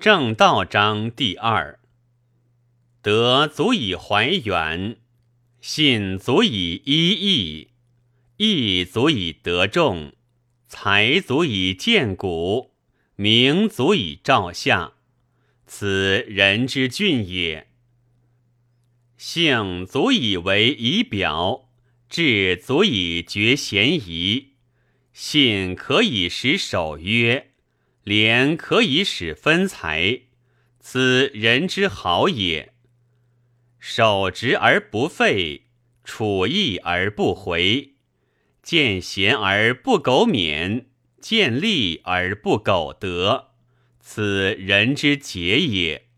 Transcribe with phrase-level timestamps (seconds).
[0.00, 1.78] 正道章第二。
[3.02, 4.96] 德足以怀远，
[5.60, 7.68] 信足以依义，
[8.38, 10.14] 义足以得众，
[10.66, 12.70] 才足以见古，
[13.16, 14.94] 名足以照下。
[15.66, 17.68] 此人之俊也。
[19.18, 21.68] 性足以为仪表，
[22.08, 24.54] 志足以决嫌疑，
[25.12, 27.49] 信可以使守约。
[28.02, 30.22] 廉可以使分财，
[30.78, 32.72] 此人之好也。
[33.78, 35.66] 守直而不废，
[36.04, 37.94] 处义而不回，
[38.62, 40.86] 见贤而不苟免，
[41.20, 43.50] 见利而不苟得，
[44.00, 46.09] 此人之节也。